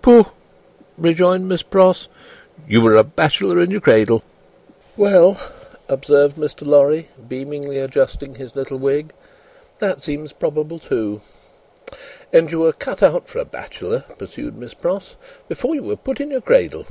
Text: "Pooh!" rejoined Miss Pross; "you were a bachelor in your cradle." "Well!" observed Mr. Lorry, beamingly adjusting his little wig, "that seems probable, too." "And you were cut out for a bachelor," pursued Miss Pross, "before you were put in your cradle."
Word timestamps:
"Pooh!" 0.00 0.26
rejoined 0.96 1.48
Miss 1.48 1.64
Pross; 1.64 2.06
"you 2.68 2.80
were 2.80 2.94
a 2.94 3.02
bachelor 3.02 3.58
in 3.58 3.72
your 3.72 3.80
cradle." 3.80 4.22
"Well!" 4.96 5.40
observed 5.88 6.36
Mr. 6.36 6.64
Lorry, 6.64 7.08
beamingly 7.26 7.78
adjusting 7.78 8.36
his 8.36 8.54
little 8.54 8.78
wig, 8.78 9.12
"that 9.80 10.00
seems 10.00 10.32
probable, 10.32 10.78
too." 10.78 11.20
"And 12.32 12.52
you 12.52 12.60
were 12.60 12.72
cut 12.72 13.02
out 13.02 13.26
for 13.28 13.40
a 13.40 13.44
bachelor," 13.44 14.04
pursued 14.18 14.56
Miss 14.56 14.72
Pross, 14.74 15.16
"before 15.48 15.74
you 15.74 15.82
were 15.82 15.96
put 15.96 16.20
in 16.20 16.30
your 16.30 16.42
cradle." 16.42 16.86